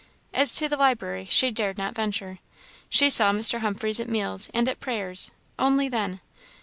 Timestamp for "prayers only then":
4.79-6.21